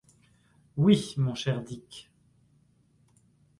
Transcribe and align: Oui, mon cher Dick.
Oui, 0.77 1.13
mon 1.17 1.35
cher 1.35 1.61
Dick. 1.61 2.09